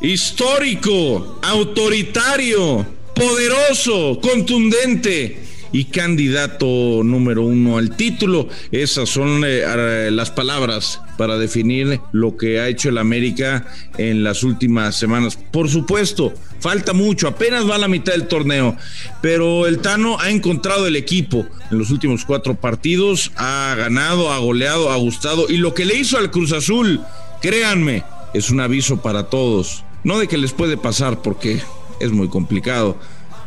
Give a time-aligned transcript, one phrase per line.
[0.00, 8.48] histórico, autoritario, poderoso, contundente y candidato número uno al título.
[8.70, 13.66] Esas son eh, las palabras para definir lo que ha hecho el América
[13.98, 15.38] en las últimas semanas.
[15.50, 18.76] Por supuesto, falta mucho, apenas va a la mitad del torneo,
[19.22, 24.38] pero el Tano ha encontrado el equipo en los últimos cuatro partidos, ha ganado, ha
[24.38, 27.00] goleado, ha gustado y lo que le hizo al Cruz Azul,
[27.40, 28.04] créanme,
[28.34, 29.85] es un aviso para todos.
[30.04, 31.60] No de que les puede pasar porque
[32.00, 32.96] es muy complicado,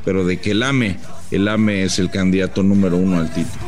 [0.03, 0.97] pero de que el AME
[1.31, 3.63] el AME es el candidato número uno al título.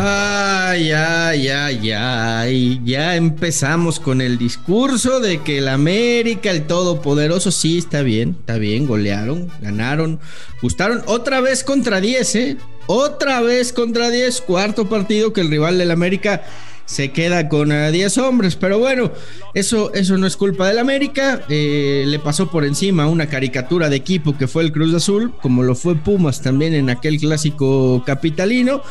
[0.00, 7.50] Ay, ay, ay, ay, ya empezamos con el discurso de que el América, el Todopoderoso,
[7.50, 10.20] sí, está bien, está bien, golearon, ganaron,
[10.62, 12.56] gustaron, otra vez contra 10, ¿eh?
[12.86, 16.42] Otra vez contra 10, cuarto partido que el rival del América
[16.88, 18.56] se queda con 10 eh, hombres.
[18.56, 19.12] Pero bueno,
[19.52, 21.42] eso, eso no es culpa del América.
[21.50, 25.62] Eh, le pasó por encima una caricatura de equipo que fue el Cruz Azul, como
[25.62, 28.82] lo fue Pumas también en aquel clásico capitalino.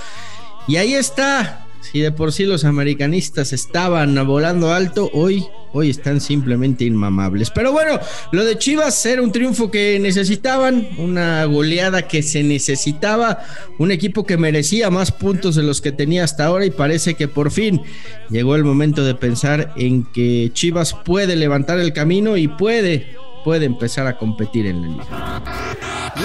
[0.67, 6.20] Y ahí está, si de por sí los americanistas estaban volando alto, hoy, hoy están
[6.20, 7.50] simplemente inmamables.
[7.52, 8.00] Pero bueno,
[8.31, 13.39] lo de Chivas era un triunfo que necesitaban, una goleada que se necesitaba,
[13.80, 17.28] un equipo que merecía más puntos de los que tenía hasta ahora y parece que
[17.28, 17.81] por fin
[18.30, 23.66] llegó el momento de pensar en que Chivas puede levantar el camino y puede, puede
[23.66, 25.44] empezar a competir en la liga.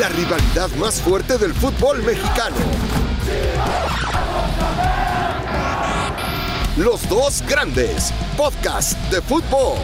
[0.00, 2.56] La rivalidad más fuerte del fútbol mexicano
[6.76, 9.76] los dos grandes, podcast de fútbol.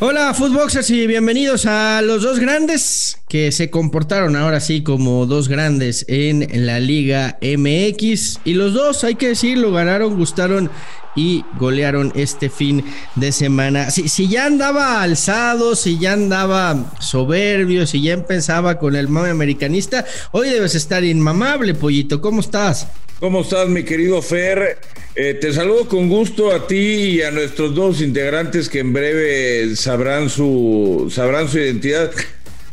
[0.00, 5.48] Hola Footboxers y bienvenidos a los dos grandes que se comportaron ahora sí como dos
[5.48, 10.70] grandes en la Liga MX y los dos, hay que decirlo, ganaron, gustaron
[11.14, 12.82] y golearon este fin
[13.16, 13.90] de semana.
[13.90, 19.28] Si, si ya andaba alzado, si ya andaba soberbio, si ya empezaba con el mame
[19.28, 22.22] americanista, hoy debes estar inmamable, pollito.
[22.22, 22.88] ¿Cómo estás?
[23.22, 24.78] ¿Cómo estás, mi querido Fer?
[25.14, 29.76] Eh, te saludo con gusto a ti y a nuestros dos integrantes que en breve
[29.76, 32.10] sabrán su, sabrán su identidad.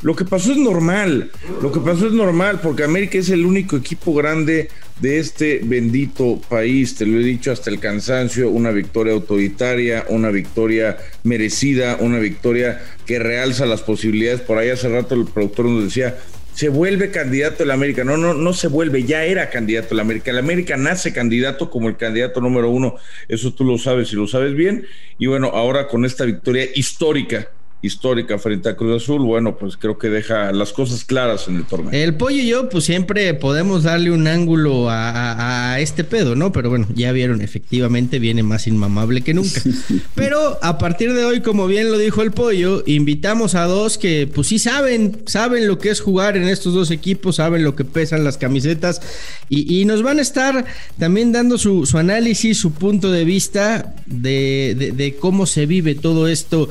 [0.02, 1.30] Lo que pasó es normal,
[1.62, 6.42] lo que pasó es normal, porque América es el único equipo grande de este bendito
[6.50, 12.18] país, te lo he dicho hasta el cansancio, una victoria autoritaria, una victoria merecida, una
[12.18, 14.42] victoria que realza las posibilidades.
[14.42, 16.18] Por ahí hace rato el productor nos decía,
[16.54, 18.04] se vuelve candidato el América.
[18.04, 20.32] No, no, no se vuelve, ya era candidato el América.
[20.32, 22.96] El América nace candidato como el candidato número uno.
[23.28, 24.86] Eso tú lo sabes y lo sabes bien.
[25.18, 27.50] Y bueno, ahora con esta victoria histórica
[27.82, 31.66] histórica frente a Cruz Azul, bueno, pues creo que deja las cosas claras en el
[31.66, 31.92] torneo.
[31.94, 36.52] El pollo y yo, pues siempre podemos darle un ángulo a, este pedo, ¿no?
[36.52, 39.62] Pero bueno, ya vieron, efectivamente viene más inmamable que nunca.
[40.16, 44.28] Pero a partir de hoy, como bien lo dijo el pollo, invitamos a dos que
[44.28, 47.86] pues sí saben, saben lo que es jugar en estos dos equipos, saben lo que
[47.86, 49.02] pesan las camisetas
[49.48, 50.66] y, nos van a estar
[51.00, 56.70] también dando su, análisis, su punto de vista de, de cómo se vive todo esto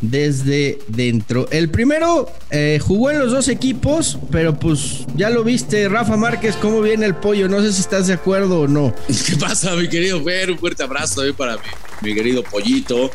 [0.00, 1.48] desde dentro.
[1.50, 6.56] El primero eh, jugó en los dos equipos, pero pues ya lo viste, Rafa Márquez,
[6.56, 7.48] cómo viene el pollo.
[7.48, 8.94] No sé si estás de acuerdo o no.
[9.26, 10.50] ¿Qué pasa, mi querido Fer?
[10.50, 11.58] Un fuerte abrazo para
[12.02, 13.10] mi, querido pollito.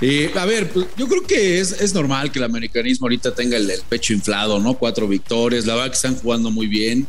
[0.00, 3.68] Eh, a ver, pues, yo creo que es, normal que el americanismo ahorita tenga el,
[3.68, 4.74] el, pecho inflado, ¿no?
[4.74, 7.06] Cuatro victorias, la verdad que están jugando muy bien.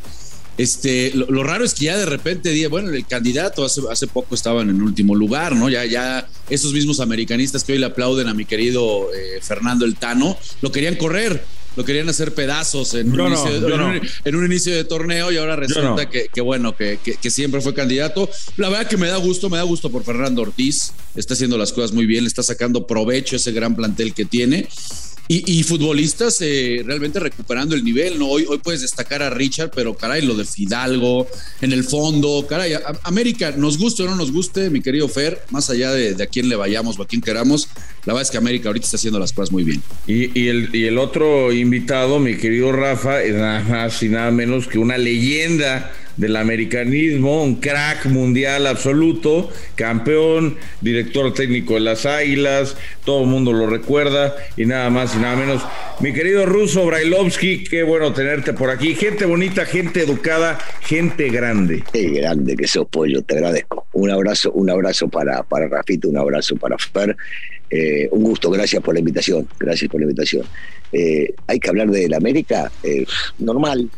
[0.59, 4.61] Este, lo, raro es que ya de repente, bueno, el candidato hace, hace poco estaba
[4.61, 5.69] en último lugar, ¿no?
[5.69, 9.95] Ya, ya esos mismos americanistas que hoy le aplauden a mi querido eh, Fernando El
[9.95, 11.41] Tano, lo querían correr,
[11.77, 16.99] lo querían hacer pedazos en un, inicio, de torneo y ahora resulta que, bueno, que,
[16.99, 18.29] que, siempre fue candidato.
[18.57, 21.71] La verdad que me da gusto, me da gusto por Fernando Ortiz, está haciendo las
[21.71, 24.67] cosas muy bien, le está sacando provecho ese gran plantel que tiene.
[25.31, 28.25] Y, futbolistas eh, realmente recuperando el nivel, ¿no?
[28.29, 31.27] Hoy, hoy puedes destacar a Richard, pero caray, lo de Fidalgo,
[31.61, 32.73] en el fondo, caray,
[33.03, 36.49] América, nos guste o no nos guste, mi querido Fer, más allá de, a quién
[36.49, 37.67] le vayamos o a quién queramos,
[38.05, 39.83] la verdad es que América ahorita está haciendo las cosas muy bien.
[40.07, 44.79] Y, el, y el otro invitado, mi querido Rafa, nada más y nada menos que
[44.79, 52.75] una leyenda del americanismo, un crack mundial absoluto, campeón, director técnico de las Águilas,
[53.05, 55.63] todo el mundo lo recuerda y nada más y nada menos.
[56.01, 58.95] Mi querido Ruso Brailovsky, qué bueno tenerte por aquí.
[58.95, 61.83] Gente bonita, gente educada, gente grande.
[61.91, 63.87] Qué grande que sos, Pollo, te agradezco.
[63.93, 67.15] Un abrazo, un abrazo para, para Rafito, un abrazo para Fer.
[67.69, 70.45] Eh, un gusto, gracias por la invitación, gracias por la invitación.
[70.91, 73.05] Eh, hay que hablar de la América, eh,
[73.37, 73.89] normal,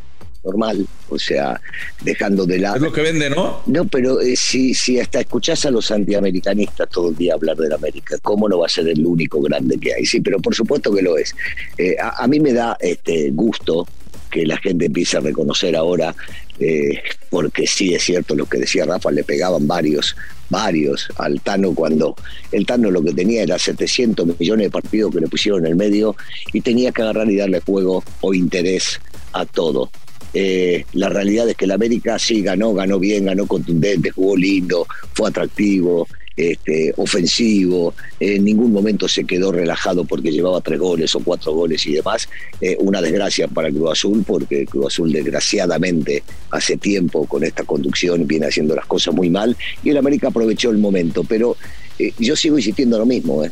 [0.43, 1.59] normal, o sea,
[2.01, 2.77] dejando de lado.
[2.77, 3.61] Es lo que vende, ¿no?
[3.67, 7.69] No, pero eh, si, si hasta escuchás a los antiamericanistas todo el día hablar de
[7.69, 10.05] la América, ¿cómo no va a ser el único grande que hay?
[10.05, 11.35] Sí, pero por supuesto que lo es.
[11.77, 13.87] Eh, a, a, mí me da este gusto
[14.31, 16.15] que la gente empiece a reconocer ahora,
[16.59, 20.15] eh, porque sí es cierto lo que decía Rafa, le pegaban varios,
[20.49, 22.15] varios al Tano cuando
[22.51, 25.75] el Tano lo que tenía era 700 millones de partidos que le pusieron en el
[25.75, 26.15] medio
[26.53, 28.99] y tenía que agarrar y darle juego o interés
[29.33, 29.91] a todo.
[30.33, 34.87] Eh, la realidad es que el América sí ganó, ganó bien, ganó contundente, jugó lindo,
[35.13, 36.07] fue atractivo,
[36.37, 41.85] este, ofensivo, en ningún momento se quedó relajado porque llevaba tres goles o cuatro goles
[41.85, 42.27] y demás.
[42.61, 48.25] Eh, una desgracia para Cruz Azul, porque Cruz Azul desgraciadamente hace tiempo con esta conducción
[48.25, 51.23] viene haciendo las cosas muy mal y el América aprovechó el momento.
[51.23, 51.57] Pero
[51.99, 53.51] eh, yo sigo insistiendo lo mismo, ¿eh?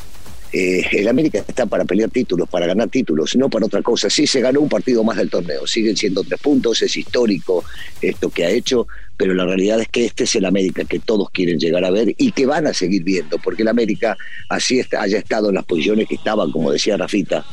[0.51, 4.09] Eh, el América está para pelear títulos, para ganar títulos, no para otra cosa.
[4.09, 7.63] Sí se ganó un partido más del torneo, siguen siendo tres puntos, es histórico
[8.01, 11.29] esto que ha hecho, pero la realidad es que este es el América que todos
[11.29, 14.17] quieren llegar a ver y que van a seguir viendo, porque el América
[14.49, 17.45] así haya estado en las posiciones que estaban, como decía Rafita,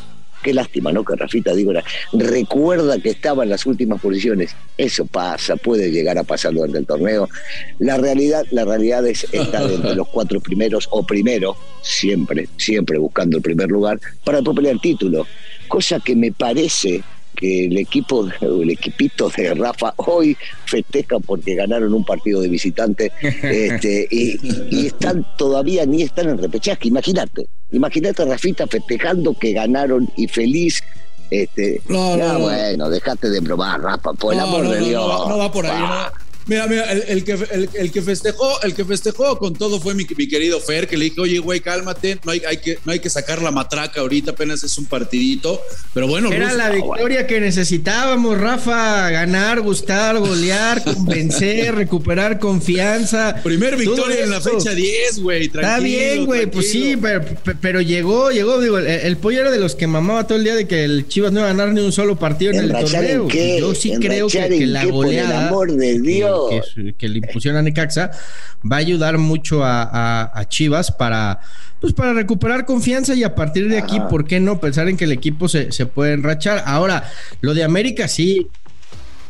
[0.47, 1.05] Qué lástima, ¿no?
[1.05, 1.73] Que Rafita digo,
[2.13, 4.55] recuerda que estaba en las últimas posiciones.
[4.79, 7.29] Eso pasa, puede llegar a pasar durante el torneo.
[7.81, 13.39] La realidad, la realidad es estar entre los cuatro primeros o primero, siempre, siempre buscando
[13.39, 15.27] el primer lugar, para el título.
[15.67, 17.03] Cosa que me parece
[17.37, 23.13] que el equipo, el equipito de Rafa hoy festeja porque ganaron un partido de visitante
[23.21, 26.89] este, y, están todavía ni están en repechaje.
[26.89, 30.83] Imagínate, imagínate a Rafita festejando que ganaron y feliz.
[31.31, 35.29] Este, no, no, bueno, dejate de probar, Rafa, por el amor de Dios.
[35.29, 35.83] No, va por ahí,
[36.47, 37.37] Mira, mira, el, que,
[37.75, 41.21] el, que festejó, el que festejó con todo fue mi, querido Fer, que le dije,
[41.21, 44.63] oye, güey, cálmate, no hay, hay, que, no hay que sacar la matraca ahorita, apenas
[44.63, 45.61] es un partidito.
[45.93, 53.41] Pero bueno, era la victoria que necesitábamos, Rafa, ganar, gustar, golear, convencer, recuperar confianza.
[53.43, 55.47] Primer victoria en la fecha 10, güey.
[55.47, 56.97] Está bien, güey, pues sí,
[57.61, 60.69] pero, llegó, llegó, digo, el, pollo era de los que mamaba todo el día de
[60.69, 63.29] que el Chivas no iba a ganar ni un solo partido en, el torneo.
[63.29, 65.49] Yo sí creo que, la goleada.
[65.49, 66.36] amor de Dios
[66.99, 68.11] que, le impusieron a Necaxa,
[68.71, 71.41] va a ayudar mucho a, Chivas para,
[71.81, 75.05] pues para recuperar confianza y a partir de aquí, ¿por qué no pensar en que
[75.05, 76.63] el equipo se, se puede enrachar?
[76.67, 77.05] Ahora,
[77.41, 78.49] lo de América sí,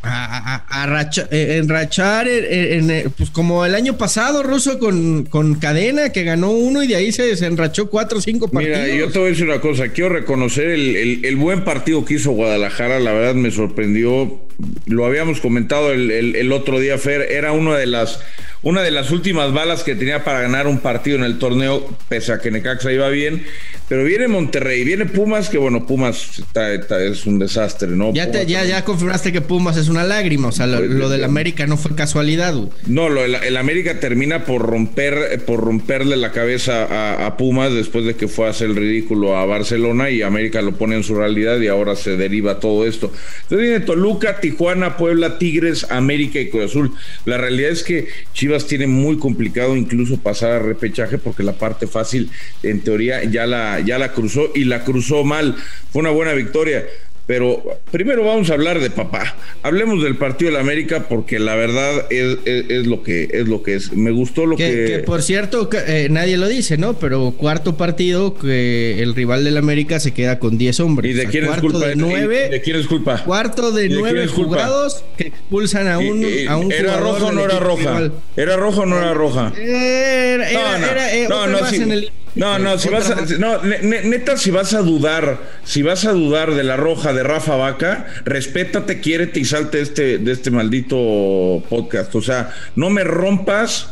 [0.03, 6.51] a, eh, enrachar en, pues como el año pasado, Ruso, con, con cadena que ganó
[6.51, 8.79] uno y de ahí se desenrachó cuatro o cinco partidos.
[8.79, 12.15] Mira, yo te voy a decir una cosa, quiero reconocer el, el, buen partido que
[12.15, 14.46] hizo Guadalajara, la verdad me sorprendió,
[14.85, 18.19] lo habíamos comentado el, el otro día, Fer, era una de las
[18.63, 22.33] una de las últimas balas que tenía para ganar un partido en el torneo, pese
[22.33, 23.45] a que Necaxa iba bien.
[23.87, 28.13] Pero viene Monterrey, viene Pumas, que bueno, Pumas es un desastre, ¿no?
[28.13, 31.65] Ya, ya, ya confirmaste que Pumas es una lágrima, o sea, lo, pues, del América
[31.67, 32.53] no fue casualidad.
[32.85, 38.15] No, lo, el, América termina por romper, por romperle la cabeza a, Pumas después de
[38.15, 41.59] que fue a hacer el ridículo a Barcelona y América lo pone en su realidad
[41.59, 43.13] y ahora se deriva todo esto.
[43.43, 46.93] Entonces viene Toluca, Tijuana, Puebla, Tigres, América y Cruz Azul.
[47.25, 51.85] La realidad es que Chivas tiene muy complicado incluso pasar a repechaje porque la parte
[51.85, 52.29] fácil
[52.63, 55.55] en teoría ya la, ya la cruzó y la cruzó mal.
[55.91, 56.85] Fue una buena victoria.
[57.27, 59.35] Pero primero vamos a hablar de papá.
[59.61, 63.63] Hablemos del partido de la América porque la verdad es, es, lo que es lo
[63.63, 63.91] que es.
[63.91, 64.85] Me gustó lo que.
[64.85, 66.93] Que, por cierto, eh, nadie lo dice, ¿no?
[66.93, 71.11] Pero cuarto partido que el rival del América se queda con 10 hombres.
[71.11, 71.79] ¿Y de quién es culpa?
[71.79, 73.21] De nueve, ¿De quién es culpa?
[73.25, 77.59] Cuarto de, nueve jugados que expulsan a un, a un ¿Era rojo o no era
[77.59, 78.09] roja?
[78.37, 79.51] ¿Era rojo o no era roja?
[79.57, 84.37] Era, era, no, era, no, no, en el no, no, si vas a, no, neta,
[84.37, 88.99] si vas a dudar, si vas a dudar de la roja de Rafa Vaca, respétate,
[88.99, 92.13] quiérete y salte este, de este maldito podcast.
[92.15, 93.89] O sea, no me rompas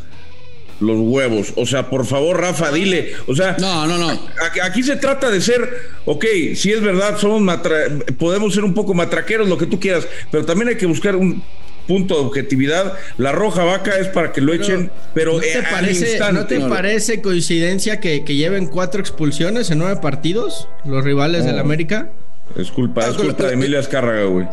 [0.79, 1.53] los huevos.
[1.55, 3.13] O sea, por favor, Rafa, dile.
[3.27, 4.19] O sea, no, no, no.
[4.63, 5.67] Aquí, se trata de ser,
[6.05, 6.25] ok,
[6.55, 7.59] si es verdad, somos
[8.17, 11.41] podemos ser un poco matraqueros, lo que tú quieras, pero también hay que buscar un
[11.87, 12.93] punto de objetividad.
[13.17, 17.21] La roja vaca es para que lo echen, pero ¿no te, parece, ¿no te parece
[17.21, 22.09] coincidencia que, lleven cuatro expulsiones en nueve partidos los rivales del América?
[22.55, 24.47] Es culpa, es culpa de Emilia Azcárraga, güey.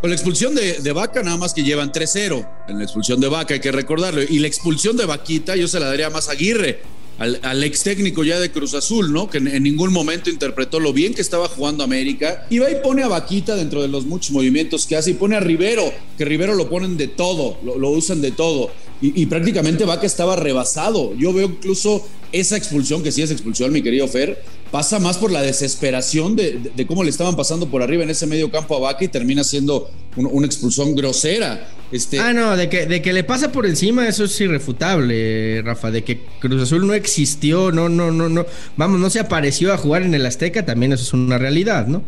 [0.00, 3.28] Con la expulsión de, de, Vaca, nada más que llevan 3-0 en la expulsión de
[3.28, 4.22] Vaca, hay que recordarlo.
[4.22, 6.80] Y la expulsión de Vaquita, yo se la daría más a Aguirre,
[7.18, 9.28] al, ex técnico ya de Cruz Azul, ¿no?
[9.28, 12.46] Que en, ningún momento interpretó lo bien que estaba jugando América.
[12.50, 15.40] Y y pone a Vaquita dentro de los muchos movimientos que hace y pone a
[15.40, 18.70] Rivero, que Rivero lo ponen de todo, lo, usan de todo.
[19.00, 21.14] y, prácticamente Vaca estaba rebasado.
[21.16, 25.30] Yo veo incluso esa expulsión, que sí es expulsión, mi querido Fer, pasa más por
[25.30, 29.04] la desesperación de, cómo le estaban pasando por arriba en ese medio campo a Vaca
[29.04, 31.68] y termina siendo una expulsión grosera.
[31.90, 32.18] Este...
[32.18, 35.90] Ah, no, de que, de que le pasa por encima, eso es irrefutable, Rafa.
[35.90, 38.46] De que Cruz Azul no existió, no, no, no, no.
[38.76, 42.02] Vamos, no se apareció a jugar en el Azteca, también eso es una realidad, ¿no?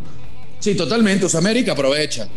[0.58, 1.24] Sí, totalmente.
[1.24, 2.28] O América aprovecha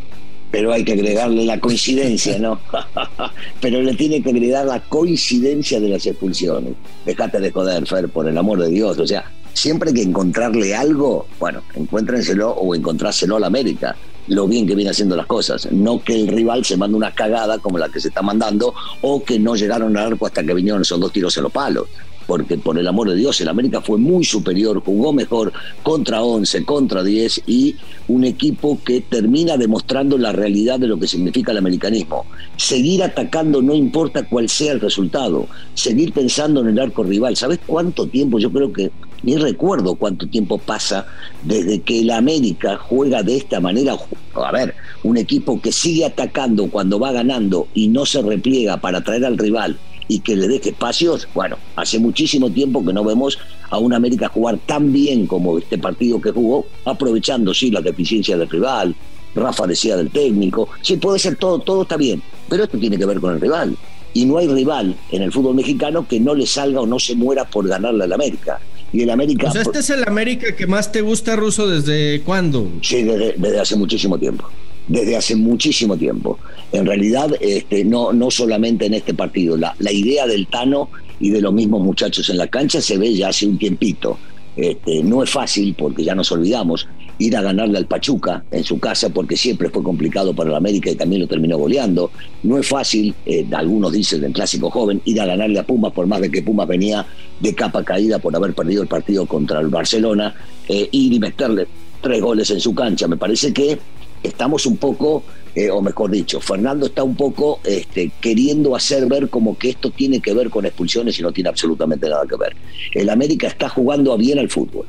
[0.54, 2.62] pero hay que agregarle la coincidencia, ¿no?
[3.60, 6.74] pero le tiene que agregar la coincidencia de las expulsiones.
[7.08, 9.00] Dejate de joder, Fer, por el amor de Dios.
[9.00, 13.96] O sea, siempre que encontrarle algo, bueno, encuéntrenselo o encontrárselo a la América.
[14.28, 15.70] Lo bien que viene haciendo las cosas.
[15.72, 19.24] No que el rival se mande una cagada como la que se está mandando o
[19.24, 21.88] que no llegaron al arco hasta que vinieron esos dos tiros en los palos
[22.28, 25.52] porque por el amor de Dios, el América fue muy superior, jugó mejor
[25.84, 27.76] contra 11, contra 10 y
[28.08, 32.26] un equipo que termina demostrando la realidad de lo que significa el americanismo.
[32.58, 37.36] Seguir atacando no importa cuál sea el resultado, seguir pensando en el arco rival.
[37.36, 38.40] ¿Sabes cuánto tiempo?
[38.40, 38.92] Yo creo que
[39.24, 41.08] ni recuerdo cuánto tiempo pasa
[41.44, 43.96] desde que el América juega de esta manera.
[44.36, 49.02] A ver, un equipo que sigue atacando cuando va ganando y no se repliega para
[49.02, 51.28] traer al rival y que le deje espacios.
[51.34, 53.38] Bueno, hace muchísimo tiempo que no vemos
[53.70, 58.40] a un América jugar tan bien como este partido que jugó, aprovechando sí las deficiencias
[58.40, 58.96] del rival.
[59.36, 63.06] Rafa decía del técnico, sí puede ser todo, todo está bien, pero esto tiene que
[63.06, 63.76] ver con el rival.
[64.16, 67.16] Y no hay rival en el fútbol mexicano que no le salga o no se
[67.16, 68.60] muera por ganarle al América.
[68.92, 69.50] Y el América.
[69.50, 72.70] O sea, este es el América que más te gusta, Ruso, ¿desde cuándo?
[72.84, 74.48] Sí, desde hace muchísimo tiempo
[74.88, 76.40] desde hace muchísimo tiempo.
[76.72, 81.30] En realidad, este, no, no solamente en este partido, la, la idea del Tano y
[81.30, 84.18] de los mismos muchachos en la cancha se ve ya hace un tiempito.
[84.56, 86.88] Este, no es fácil, porque ya nos olvidamos,
[87.18, 90.92] ir a ganarle al Pachuca en su casa, porque siempre fue complicado para el América
[90.92, 92.12] y también lo terminó goleando.
[92.44, 96.08] No es fácil, eh, algunos dicen del clásico joven, ir a ganarle a Pumas, por
[96.08, 97.06] más de que Pumas venía
[97.40, 100.36] de capa caída por haber perdido el partido contra el Barcelona,
[100.68, 101.68] eh, ir y meterle
[102.02, 103.08] tres goles en su cancha.
[103.08, 103.80] Me parece que
[104.24, 109.30] estamos un poco, eh, o mejor dicho, Fernando está un poco este, queriendo hacer ver
[109.30, 112.56] como que esto tiene que ver con expulsiones y no tiene absolutamente nada que ver.
[112.94, 114.88] El América está jugando bien al fútbol.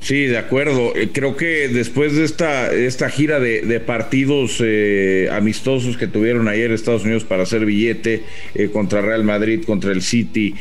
[0.00, 0.96] Sí, de acuerdo.
[0.96, 6.72] Eh, creo que después de esta, esta gira de, partidos eh, amistosos que tuvieron ayer
[6.72, 10.54] Estados Unidos para hacer billete eh, contra Real Madrid, contra el City,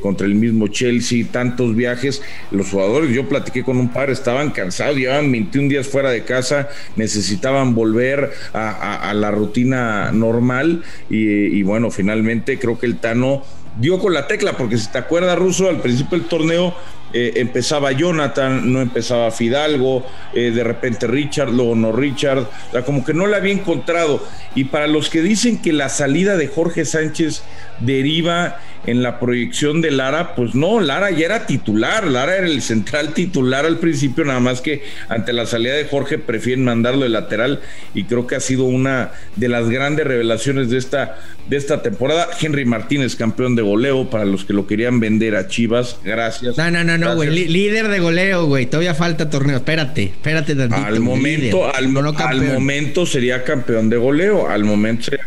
[0.00, 4.96] contra el mismo Chelsea, tantos viajes, los jugadores, yo platiqué con un par, estaban cansados,
[4.96, 11.90] llevaban 21 días fuera de casa, necesitaban volver a, la rutina normal y, y bueno,
[11.90, 13.44] finalmente creo que el Tano
[13.78, 16.74] dio con la tecla, porque si te acuerdas, Ruso, al principio del torneo
[17.12, 22.82] eh, empezaba Jonathan, no empezaba Fidalgo, eh, de repente Richard, luego no Richard, o sea,
[22.82, 24.22] como que no la había encontrado.
[24.54, 27.42] Y para los que dicen que la salida de Jorge Sánchez
[27.80, 32.62] deriva en la proyección de Lara, pues no, Lara ya era titular, Lara era el
[32.62, 37.10] central titular al principio, nada más que ante la salida de Jorge prefieren mandarlo de
[37.10, 37.60] lateral
[37.94, 41.18] y creo que ha sido una de las grandes revelaciones de esta,
[41.48, 42.28] de esta temporada.
[42.40, 46.56] Henry Martínez, campeón de goleo, para los que lo querían vender a Chivas, gracias.
[46.56, 50.84] No, no, no, no, güey, líder de goleo, güey, todavía falta torneo, espérate, espérate tantito.
[50.84, 55.24] Al momento, al, momento sería campeón de goleo, al momento sería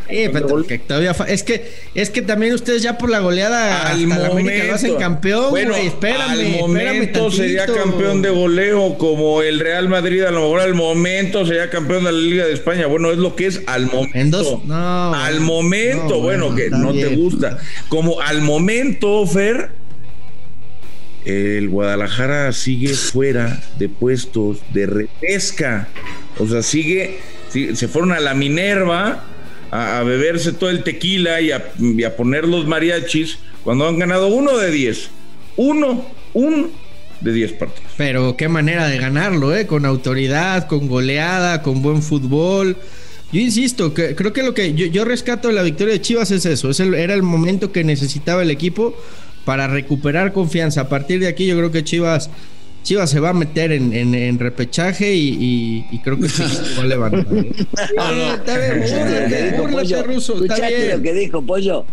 [1.27, 5.75] es que, es que también ustedes ya por la al momento, lo hacen campeón, bueno,
[5.75, 10.73] Espérame, al momento sería campeón de goleo, como el Real Madrid, a lo mejor al
[10.73, 12.87] momento sería campeón de la Liga de España.
[12.87, 14.61] Bueno, es lo que es al momento.
[14.69, 17.57] al momento, bueno, que no te gusta.
[17.89, 19.71] Como al momento, Fer,
[21.25, 25.87] el Guadalajara sigue fuera de puestos de repesca.
[26.39, 27.19] O sea, sigue,
[27.49, 29.25] se fueron a la Minerva
[29.71, 34.69] a, beberse todo el tequila y a, poner los mariachis cuando han ganado uno de
[34.69, 35.09] diez.
[35.55, 36.71] Uno, un
[37.21, 37.91] de diez partidos.
[37.97, 39.67] Pero qué manera de ganarlo, ¿eh?
[39.67, 42.77] Con autoridad, con goleada, con buen fútbol.
[43.31, 46.45] Yo insisto, que creo que lo que yo, rescato de la victoria de Chivas es
[46.45, 48.93] eso, es era el momento que necesitaba el equipo
[49.45, 50.81] para recuperar confianza.
[50.81, 52.29] A partir de aquí yo creo que Chivas
[52.83, 56.43] Chivas se va a meter en, en, repechaje y, y, creo que sí
[56.77, 57.27] va a levantar.
[57.37, 57.51] ¿eh?
[57.95, 60.97] No, no, está bien, Ruso, está bien.
[60.97, 61.85] lo que dijo Pollo?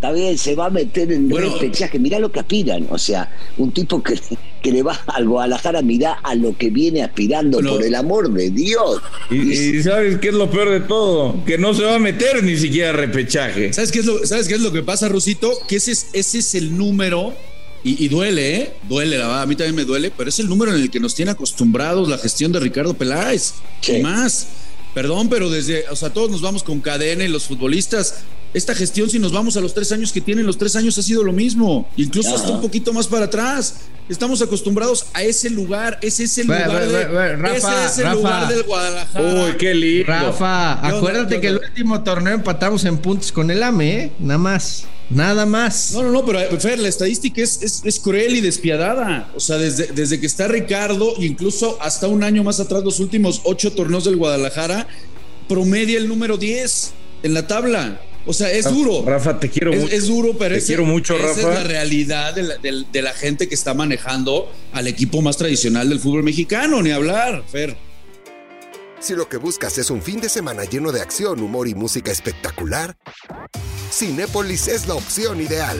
[0.00, 1.98] Está bien, se va a meter en repechaje.
[1.98, 2.86] Mirá lo que aspiran.
[2.88, 4.18] O sea, un tipo que,
[4.62, 8.48] que le va al Guadalajara, mirá a lo que viene aspirando, por el amor de
[8.48, 9.02] Dios.
[9.30, 11.44] Y, ¿sabes qué es lo peor de todo?
[11.44, 13.74] Que no se va a meter ni siquiera a repechaje.
[13.74, 15.52] ¿Sabes qué es lo, ¿sabes qué es lo que pasa, Rusito?
[15.68, 17.34] Que ese es, ese es el número
[17.82, 18.72] y, duele, ¿eh?
[18.88, 19.42] Duele, la verdad.
[19.42, 22.08] A mí también me duele, pero es el número en el que nos tiene acostumbrados
[22.08, 23.54] la gestión de Ricardo Peláez.
[23.86, 24.48] Y más.
[24.92, 28.16] Perdón, pero desde, o sea, todos nos vamos con cadena y los futbolistas
[28.52, 31.02] esta gestión, si nos vamos a los tres años que tienen, los tres años ha
[31.02, 33.82] sido lo mismo, incluso hasta un poquito más para atrás.
[34.08, 38.48] Estamos acostumbrados a ese lugar, ese es el lugar, de, Rafa, ese es el lugar
[38.48, 39.44] del Guadalajara.
[39.44, 40.06] Uy, qué lindo.
[40.08, 44.12] Rafa, acuérdate que el último torneo empatamos en puntos con el AME, ¿eh?
[44.18, 44.84] Nada más.
[45.10, 45.92] Nada más.
[45.92, 49.30] No, no, no, pero Fer, la estadística es, es, cruel y despiadada.
[49.36, 53.42] O sea, desde, desde que está Ricardo, incluso hasta un año más atrás, los últimos
[53.44, 54.88] ocho torneos del Guadalajara,
[55.48, 56.92] promedia el número 10
[57.24, 58.00] en la tabla.
[58.26, 59.02] O sea, es duro.
[59.04, 59.94] Rafa, te quiero mucho.
[59.94, 61.40] Es duro, pero te quiero mucho, esa Rafa.
[61.40, 65.88] es la realidad de la, de la, gente que está manejando al equipo más tradicional
[65.88, 67.76] del fútbol mexicano, ni hablar, Fer.
[69.00, 72.12] Si lo que buscas es un fin de semana lleno de acción, humor y música
[72.12, 72.98] espectacular,
[73.90, 75.78] Cinépolis es la opción ideal.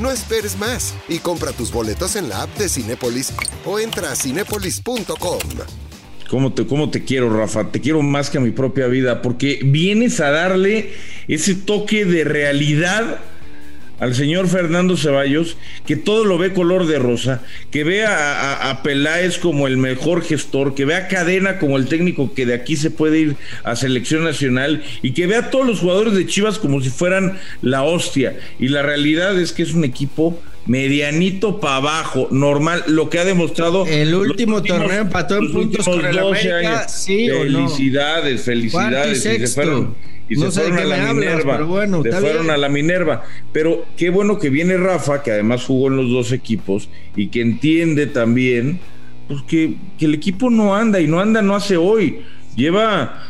[0.00, 3.32] No esperes más y compra tus boletos en la app de Cinépolis
[3.64, 5.85] o entra a cinépolis.com.
[6.28, 7.70] ¿Cómo te, ¿Cómo te quiero, Rafa?
[7.70, 10.90] Te quiero más que a mi propia vida, porque vienes a darle
[11.28, 13.20] ese toque de realidad
[13.98, 18.82] al señor Fernando Ceballos, que todo lo ve color de rosa, que ve a, a,
[18.82, 22.76] Peláez como el mejor gestor, que ve a Cadena como el técnico que de aquí
[22.76, 26.58] se puede ir a selección nacional y que ve a todos los jugadores de Chivas
[26.58, 28.36] como si fueran la hostia.
[28.58, 33.24] Y la realidad es que es un equipo medianito para abajo, normal, lo que ha
[33.24, 33.86] demostrado.
[33.86, 39.24] El último torneo empató en puntos con el América, sí felicidades, felicidades.
[39.24, 39.94] Y se fueron,
[40.28, 41.62] y se fueron a la Minerva.
[41.62, 43.24] bueno, se fueron a la Minerva.
[43.52, 47.40] Pero qué bueno que viene Rafa, que además jugó en los dos equipos y que
[47.40, 48.80] entiende también
[49.28, 52.20] pues que, que el equipo no anda y no anda, no hace hoy.
[52.56, 53.22] Lleva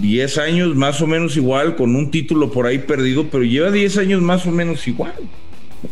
[0.00, 3.98] 10 años más o menos igual, con un título por ahí perdido, pero lleva 10
[3.98, 5.14] años más o menos igual.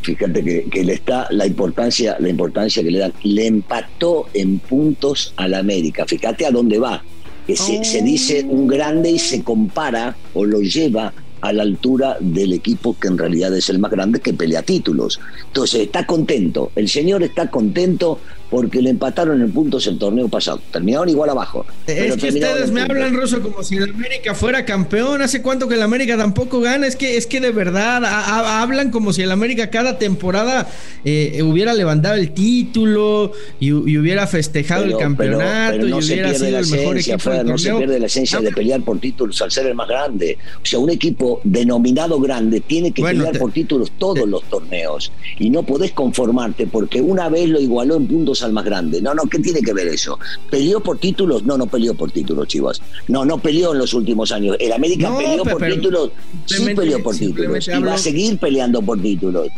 [0.00, 3.12] Fíjate que, que, le está la importancia, la importancia que le dan.
[3.23, 6.07] Le empató en puntos al América.
[6.07, 7.04] Fíjate a dónde va.
[7.47, 12.53] Que se, dice un grande y se compara o lo lleva a la altura del
[12.53, 15.21] equipo que en realidad es el más grande que pelea títulos.
[15.49, 18.19] Entonces está contento, el señor está contento
[18.53, 20.61] porque le empataron en puntos el torneo pasado.
[20.71, 21.65] Terminaron igual abajo.
[21.87, 25.23] Es que ustedes me hablan, Rosso, como si el América fuera campeón.
[25.23, 26.87] ¿Hace cuánto que el América tampoco gana?
[26.87, 30.69] Es que, es que de verdad a, a, hablan como si el América cada temporada
[31.03, 36.01] eh, hubiera levantado el título y, y hubiera festejado pero, el campeonato pero, pero no
[36.03, 39.01] y hubiera sido el mejor equipo del No se pierde la esencia de pelear por
[39.01, 40.37] títulos al ser el más grande.
[40.62, 44.42] O sea, un equipo denominado grande tiene que bueno, pelear te, por títulos todos los
[44.45, 49.01] torneos y no podés conformarte porque una vez lo igualó en puntos al más grande.
[49.01, 50.18] No, no, ¿qué tiene que ver eso?
[50.51, 51.45] ¿Peleó por títulos?
[51.45, 52.81] No, no peleó por títulos, Chivas.
[53.09, 54.57] No, no peleó en los últimos años.
[54.61, 56.11] El América no, peleó por títulos,
[56.47, 57.68] sí peleó por títulos.
[57.68, 59.49] Y va a seguir peleando por títulos.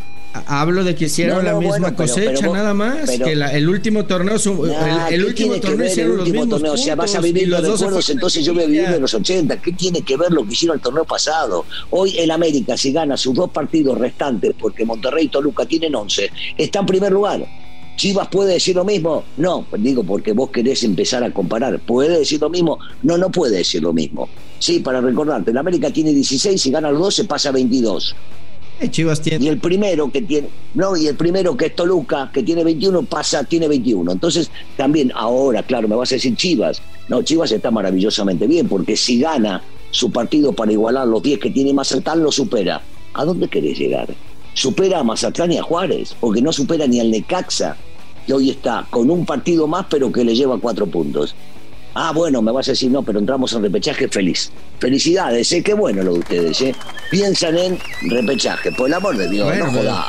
[0.46, 2.98] Hablo de que hicieron no, no, la misma bueno, pero, cosecha, pero, nada más.
[3.06, 6.48] Pero, que la, el último torneo, nah, el, el último torneo hicieron el último los
[6.48, 6.72] mismos torneo?
[6.72, 9.62] O sea, vas a vivir los recuerdos, entonces yo voy a vivir de los 80.
[9.62, 11.64] ¿Qué tiene que ver lo que hicieron el torneo pasado?
[11.90, 16.30] Hoy el América, si gana sus dos partidos restantes, porque Monterrey y Toluca tienen 11,
[16.58, 17.46] está en primer lugar.
[17.96, 19.22] ¿Chivas puede decir lo mismo?
[19.36, 21.78] No, digo porque vos querés empezar a comparar.
[21.78, 22.78] ¿Puede decir lo mismo?
[23.04, 24.28] No, no puede decir lo mismo.
[24.58, 28.16] Sí, para recordarte, el América tiene 16 y gana los 12, pasa a 22.
[28.80, 28.90] Eh.
[29.40, 33.02] Y el primero que tiene, no, y el primero que es Toluca, que tiene 21,
[33.04, 34.10] pasa, tiene 21.
[34.10, 36.82] Entonces, también ahora, claro, me vas a decir Chivas.
[37.08, 41.50] No, Chivas está maravillosamente bien, porque si gana su partido para igualar los 10 que
[41.50, 42.82] tiene Mazatlán, lo supera.
[43.14, 44.08] ¿A dónde querés llegar?
[44.54, 47.76] Supera a Mazatlán y a Juárez, porque no supera ni al Necaxa,
[48.26, 51.34] que hoy está con un partido más, pero que le lleva cuatro puntos.
[51.94, 54.50] Ah, bueno, me vas a decir, no, pero entramos en repechaje feliz.
[54.80, 55.62] Felicidades, ¿eh?
[55.62, 56.74] Qué bueno lo de ustedes, ¿eh?
[57.10, 57.78] Piensan en
[58.10, 60.06] repechaje, por el amor de Dios, bueno, no jodas.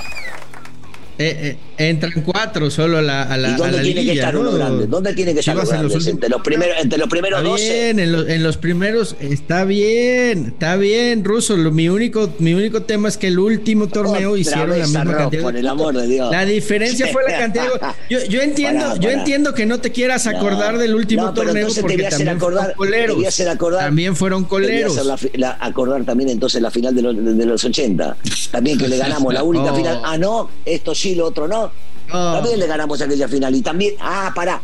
[1.18, 4.14] Eh, eh, entran cuatro solo a la, a la ¿Y dónde a la tiene liguilla,
[4.14, 4.40] que estar ¿no?
[4.42, 4.88] uno grande?
[4.88, 5.86] ¿Dónde tiene que estar uno los grande?
[5.88, 7.64] últimos- Entre los primeros, entre los primeros Está 12.
[7.74, 11.58] bien, en, los- en los primeros está bien, está bien, Ruso.
[11.58, 15.04] Lo- mi único, mi único tema es que el último torneo Otra hicieron la misma
[15.18, 15.44] cantidad.
[15.44, 16.32] por el amor de Dios.
[16.32, 17.66] La diferencia fue la cantidad.
[18.10, 19.14] Yo, yo entiendo, Pará, yo pará.
[19.14, 22.10] entiendo que no te quieras acordar No, del último no, pero torneo te porque hacer
[22.20, 23.20] también acordar- fueron coleros.
[23.22, 25.06] te hacer acordar- también fueron Te coleros.
[25.06, 28.16] la la- acordar también entonces la final de los, de los 80.
[28.52, 29.76] También que le ganamos la única Oh.
[29.76, 30.02] final.
[30.06, 31.65] Ah, no, esto sí, lo otro no.
[32.12, 33.56] También le ganamos aquella final.
[33.56, 34.62] Y también, ah, pará.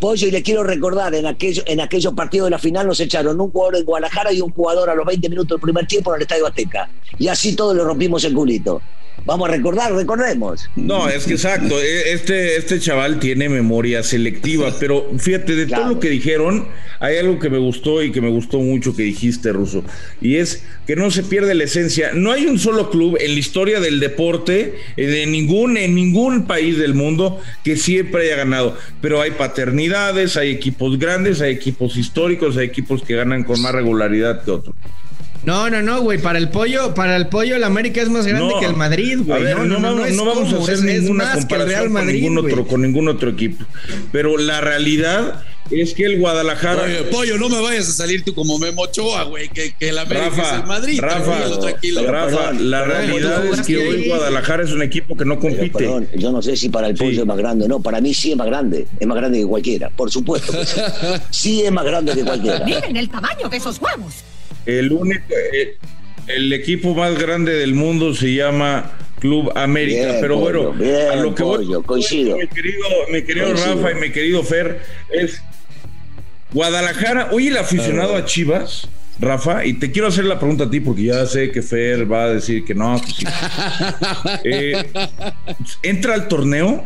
[0.00, 3.40] Pollo, y le quiero recordar, en, aquello, en aquellos partidos de la final nos echaron
[3.40, 6.16] un jugador en Guadalajara y un jugador a los 20 minutos del primer tiempo en
[6.16, 6.90] el Estadio Azteca.
[7.18, 8.82] Y así todos le rompimos el culito.
[9.26, 10.68] Vamos a recordar, recordemos.
[10.76, 11.80] No, es que exacto.
[11.80, 15.84] e- Este, este chaval tiene memoria selectiva, pero fíjate, de Claro.
[15.84, 16.68] todo lo que dijeron,
[17.00, 19.82] hay algo que me gustó y que me gustó mucho que dijiste, Ruso,
[20.20, 22.10] y es que no se pierde la esencia.
[22.12, 26.46] No hay un solo club en la historia del deporte, eh, de ningún, en ningún
[26.46, 28.76] país del mundo, que siempre haya ganado.
[29.00, 33.72] Pero hay paternidades, hay equipos grandes, hay equipos históricos, hay equipos que ganan con más
[33.72, 34.74] regularidad que otros.
[35.44, 36.18] No, no, no, güey.
[36.18, 39.44] Para el pollo, para el pollo, el América es más grande que el Madrid, güey.
[39.44, 43.30] no, no, no, no, vamos a hacer ninguna comparación con, ningún otro, con ningún otro
[43.30, 43.64] equipo.
[44.12, 46.84] Pero la realidad es que el Guadalajara.
[46.84, 49.98] Oye, pollo, no me vayas a salir tú como Memo Ochoa, güey, que, que el
[49.98, 51.00] América Rafa, es el Madrid.
[51.00, 52.10] Rafa, tranquilo.
[52.10, 55.70] Rafa, la realidad es que hoy Guadalajara es un equipo que no compite.
[55.70, 57.80] perdón, yo no sé si para el pollo es más grande o no.
[57.80, 58.86] Para mí sí es más grande.
[58.98, 59.90] Es más grande que cualquiera.
[59.90, 60.80] Por supuesto que sí.
[61.30, 62.64] sí es más grande que cualquiera.
[62.64, 64.14] Miren el tamaño de esos huevos.
[64.66, 65.24] El único.
[65.52, 65.76] Eh,
[66.26, 70.18] el equipo más grande del mundo se llama Club América.
[70.20, 70.74] Pero bueno,
[71.12, 72.36] a lo que voy, coincido.
[72.36, 75.42] Mi querido, mi querido Rafa y mi querido Fer, es
[76.52, 80.80] Guadalajara, oye el aficionado a Chivas, Rafa, y te quiero hacer la pregunta a ti
[80.80, 83.00] porque ya sé que Fer va a decir que no.
[84.44, 84.84] Eh,
[85.82, 86.84] entra al torneo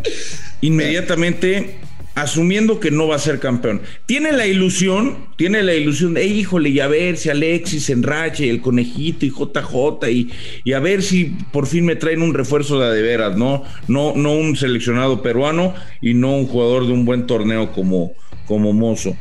[0.61, 1.77] inmediatamente
[2.23, 3.83] asumiendo que no va a ser campeón.
[4.07, 8.61] Tiene la ilusión, tiene la ilusión de, híjole, y a ver si Alexis Enrache, el
[8.61, 10.31] conejito y JJ, y,
[10.65, 13.65] y, a ver si por fin me traen un refuerzo de, de veras, ¿no?
[13.87, 18.13] No, no un seleccionado peruano y no un jugador de un buen torneo como,
[18.47, 19.17] como Mozo.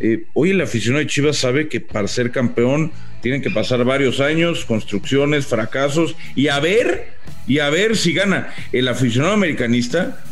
[0.00, 4.20] Eh, hoy el aficionado de Chivas sabe que para ser campeón tienen que pasar varios
[4.20, 7.14] años, construcciones, fracasos, y a ver,
[7.46, 8.52] y a ver si gana.
[8.72, 10.22] El aficionado americanista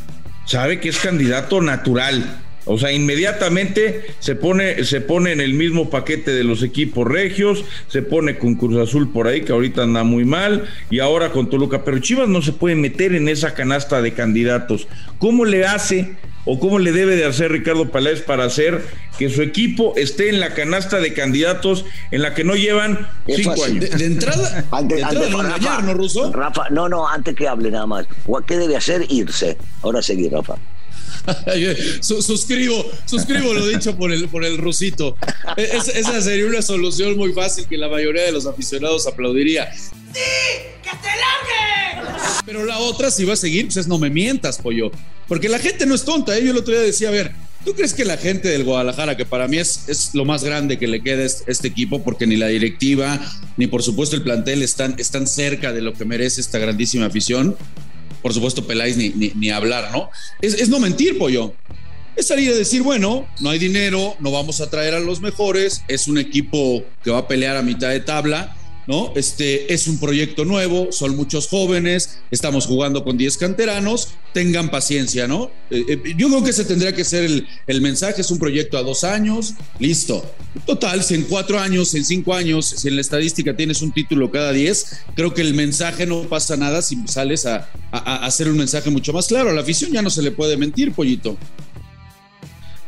[0.45, 2.43] sabe que es candidato natural.
[2.65, 7.65] O sea, inmediatamente se pone, se pone en el mismo paquete de los equipos regios,
[7.89, 11.51] se pone con Cruz Azul por ahí, que ahorita anda muy mal, y ahora con
[11.51, 11.85] Toluca.
[11.85, 14.87] Pero Chivas no se puede meter en esa canasta de candidatos.
[15.19, 16.13] ¿Cómo le hace
[16.45, 18.85] o cómo le debe de hacer Ricardo Paláez para hacer
[19.19, 23.65] que su equipo esté en la canasta de candidatos en la que no llevan cinco
[23.65, 23.91] años?
[23.91, 26.33] De, entrada, antes, de entrada antes, no Rafa, engañar, ¿no, Ruso?
[26.33, 28.07] Rafa, no, no, antes que hable nada más.
[28.47, 29.07] ¿Qué debe hacer?
[29.09, 29.57] Irse.
[29.83, 30.57] Ahora seguir, Rafa.
[32.01, 35.17] suscribo, suscribo lo dicho por el, por el rusito.
[35.57, 39.73] Es, esa sería una solución muy fácil que la mayoría de los aficionados aplaudiría.
[39.73, 39.91] ¡Sí!
[40.83, 41.42] ¡Que te largue!
[42.45, 44.91] Pero la otra, si va a seguir, pues es no me mientas, pollo.
[45.29, 46.37] Porque la gente no es tonta.
[46.37, 46.45] ¿eh?
[46.45, 47.33] Yo el otro día decía, a ver,
[47.65, 50.79] ¿tú crees que la gente del Guadalajara, que para mí es, es lo más grande
[50.79, 53.21] que le queda este equipo, porque ni la directiva,
[53.57, 57.57] ni por supuesto el plantel están, están cerca de lo que merece esta grandísima afición?
[58.23, 60.09] por supuesto Peláez ni, ni, ni hablar, ¿no?
[60.41, 61.53] Es, es, no mentir, pollo.
[62.15, 65.83] Es salir a decir, bueno, no hay dinero, no vamos a traer a los mejores,
[65.89, 68.55] es un equipo que va a pelear a mitad de tabla,
[68.87, 69.13] ¿no?
[69.15, 75.29] Este es un proyecto nuevo, son muchos jóvenes, estamos jugando con 10 canteranos, tengan paciencia,
[75.29, 75.51] ¿no?
[75.71, 78.79] Eh, eh, yo creo que ese tendría que ser el, el, mensaje, es un proyecto
[78.79, 80.25] a dos años, listo.
[80.67, 84.31] Total, si en cuatro años, en cinco años, si en la estadística tienes un título
[84.31, 88.49] cada 10, creo que el mensaje no pasa nada si sales a, a, a hacer
[88.49, 89.51] un mensaje mucho más claro.
[89.51, 91.37] A la afición ya no se le puede mentir, pollito.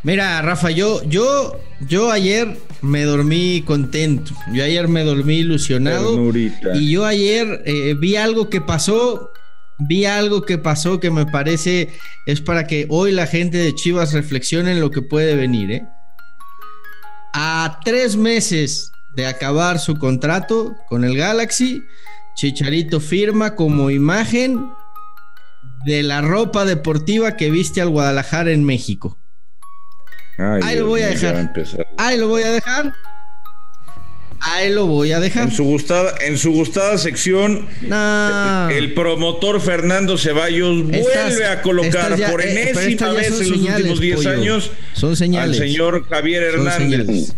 [0.05, 4.35] Mira, Rafa, yo, yo, yo ayer me dormí contento.
[4.53, 6.11] Yo ayer me dormí ilusionado.
[6.11, 6.77] Ternurita.
[6.77, 9.31] Y yo ayer eh, vi algo que pasó.
[9.79, 11.93] Vi algo que pasó que me parece
[12.27, 15.73] es para que hoy la gente de Chivas reflexione en lo que puede venir.
[15.73, 15.83] ¿eh?
[17.33, 21.83] A tres meses de acabar su contrato con el Galaxy,
[22.37, 24.65] Chicharito firma como imagen
[25.85, 29.19] de la ropa deportiva que viste al Guadalajara en México.
[30.39, 31.53] Ay, Ahí lo voy a dejar.
[31.97, 32.93] Ahí lo voy a dejar.
[34.41, 35.45] Ahí lo voy a dejar.
[35.45, 38.69] En su gustada, en su gustada sección, no.
[38.69, 43.49] el promotor Fernando Ceballos Estas- vuelve a colocar ya- por eh, enésima vez en los
[43.49, 44.31] señales, últimos 10 pollo.
[44.31, 45.59] años Son señales.
[45.61, 47.33] al señor Javier Hernández.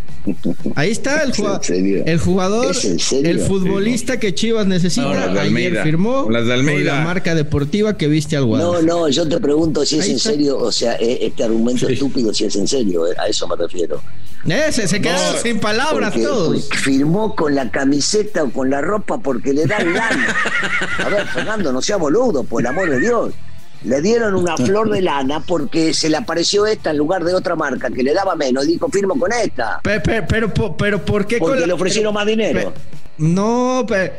[0.75, 2.03] Ahí está el, ¿Es en jugado- serio?
[2.07, 3.31] el jugador, ¿Es en serio?
[3.31, 5.07] el futbolista que Chivas necesita.
[5.07, 5.83] No, ayer Almeida.
[5.83, 6.91] firmó Las de Almeida.
[6.93, 8.87] con la marca deportiva que viste al No, Guadalajara.
[8.87, 11.93] no, yo te pregunto si es en serio, o sea, eh, este argumento Sí.
[11.95, 14.03] estúpido, si es en serio, eh, a eso me refiero.
[14.49, 16.63] Eh, se, quedaron No, sin palabras Porque- todos.
[16.67, 20.37] porque firmó con la camiseta o con la ropa porque le dan lana.
[21.05, 23.33] A ver, Fernando, no sea boludo, por el amor de Dios.
[23.85, 27.55] Le dieron una flor de lana porque se le apareció esta en lugar de otra
[27.55, 28.67] marca que le daba menos.
[28.67, 29.81] Dijo, firmo con esta.
[29.83, 32.73] Pe- pe- Pero, po- pero, ¿por qué con Porque la- le ofrecieron más dinero.
[33.19, 34.13] no, pe-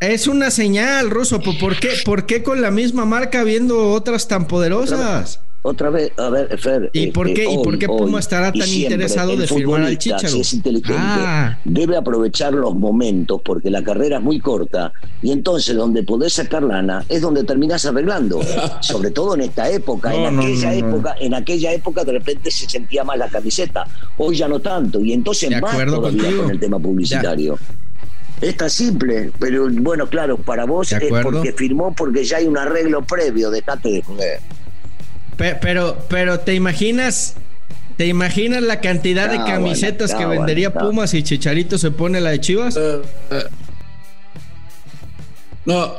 [0.00, 1.40] es una señal, Ruso.
[1.40, 5.40] po- ¿Por qué, ¿Por qué con la misma marca viendo otras tan poderosas?
[5.68, 6.90] Otra vez, a ver, Fer.
[6.92, 9.80] ¿Y por qué- eh, y por qué hoy, Puma estará tan siempre interesado de firmar
[9.80, 10.28] al futbolista, Chícharo?
[10.34, 11.58] Si es inteligente, Ah.
[11.64, 16.62] debe aprovechar los momentos porque la carrera es muy corta y entonces donde podés sacar
[16.62, 18.40] lana es donde terminás arreglando.
[18.80, 20.10] Sobre todo en esta época.
[20.10, 20.86] No, en no, aquella no, no.
[20.96, 23.84] época, en aquella época de repente se sentía más la camiseta.
[24.18, 25.00] Hoy ya no tanto.
[25.00, 26.42] Y entonces De más acuerdo todavía contigo.
[26.44, 27.58] con el tema publicitario.
[28.40, 32.56] Es tan simple, pero bueno, claro, para vos es porque firmó porque ya hay un
[32.56, 34.40] arreglo previo, dejate de joder.
[35.36, 37.34] Pe- pero, pero te imaginas
[37.96, 42.40] ¿Te imaginas la cantidad de camisetas que vendería Pumas y Chicharito se pone la de
[42.42, 42.78] Chivas?
[45.64, 45.94] No,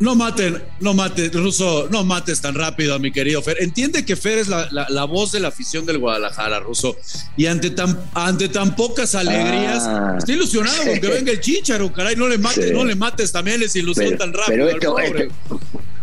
[0.00, 3.56] no maten, no mates, Ruso, no mates tan rápido a mi querido Fer.
[3.60, 6.96] Entiende que Fer es la, la- la voz de la afición del Guadalajara, Ruso.
[7.36, 11.92] Y ante tan, ante tan pocas alegrías, Ah, estoy ilusionado con que venga el chicharo,
[11.92, 12.16] caray.
[12.16, 12.72] No le mates, Sí.
[12.74, 14.46] no le mates también esa ilusión Pero, tan rápido.
[14.48, 15.24] pero al esto, pobre.
[15.26, 15.60] esto-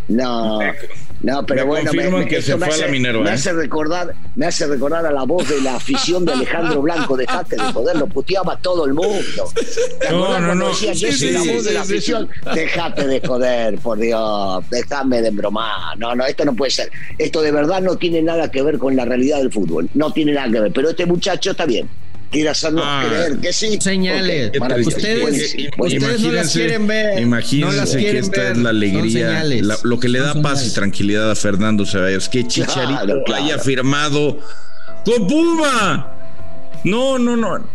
[0.10, 0.60] no,
[1.22, 3.34] no, pero Me bueno, confirman que esto se me a hace- la Minerva, Me ¿eh?
[3.34, 7.56] hace recordar, me hace recordar a la voz de la afición de Alejandro Blanco, dejate
[7.56, 9.52] de joder, lo puteaba todo el mundo.
[10.00, 10.70] ¿Te No, no, no.
[10.70, 12.30] decía Sí, yo soy sí, la sí, voz de sí, la sí, afición?
[12.54, 15.98] Dejate de joder, por Dios, déjame de bromar.
[15.98, 16.92] No, no, esto no puede ser.
[17.18, 19.90] Esto de verdad no tiene nada que ver con la realidad del fútbol.
[19.96, 20.72] No tiene nada que ver.
[20.72, 21.90] Pero este muchacho está bien.
[22.32, 23.06] Quiere hacernos Ah.
[23.08, 23.78] creer que sí.
[23.80, 24.50] Señales.
[24.50, 24.98] Ok, maravilloso.
[24.98, 29.44] Ustedes- ustedes no las quieren ver, Imagínense no las que esta ver, es la alegría,
[29.44, 32.28] la- lo que le da son paz y tranquilidad a Fernando Ceballos.
[32.28, 33.44] Que Chicharito Claro, claro.
[33.46, 34.40] haya firmado
[35.06, 36.14] con Puma.
[36.84, 37.66] No, no, no.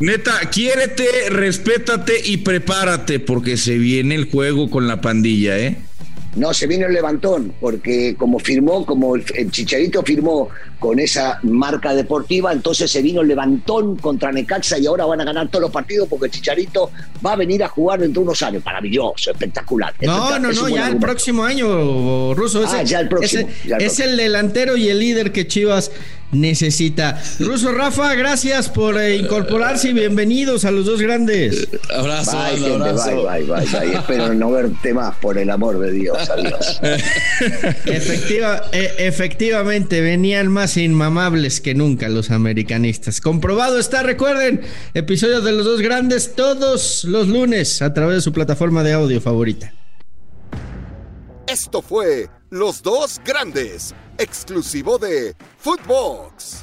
[0.00, 5.76] Neta, quiérete, respétate y prepárate porque se viene el juego con la pandilla, ¿eh?
[6.36, 10.48] No, se vino el levantón, porque como firmó, como el, Chicharito firmó
[10.80, 15.24] con esa marca deportiva, entonces se vino el levantón contra Necaxa y ahora van a
[15.24, 16.90] ganar todos los partidos porque el Chicharito
[17.24, 18.64] va a venir a jugar dentro de unos años.
[18.64, 19.94] Maravilloso, espectacular.
[20.00, 20.40] No, espectacular.
[20.42, 22.64] no, no, buen ya el próximo año, Ruso.
[22.66, 25.90] Ah, ya el próximo, ese- ya el es el delantero y el líder que Chivas
[26.34, 27.20] necesita.
[27.38, 31.68] Ruso, Rafa, gracias por eh, incorporarse y bienvenidos a los dos grandes.
[31.94, 33.28] Abrazo, Bye, banda, gente, abrazo.
[33.28, 33.94] bye, bye, bye, bye.
[33.98, 36.30] Espero no verte más, por el amor de Dios.
[36.30, 36.80] Adiós.
[37.86, 43.20] Efectiva, eh, efectivamente, venían más inmamables que nunca los americanistas.
[43.20, 44.62] Comprobado está, recuerden,
[44.94, 49.20] episodios de los dos grandes todos los lunes a través de su plataforma de audio
[49.20, 49.72] favorita.
[51.46, 56.62] Esto fue Los Dos Grandes, exclusivo de Footbox.